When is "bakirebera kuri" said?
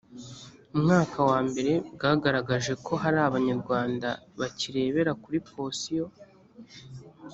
4.39-5.37